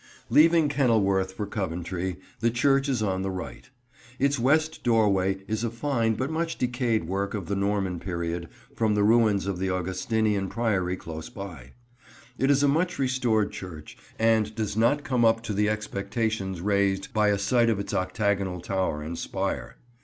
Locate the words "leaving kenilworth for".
0.31-1.45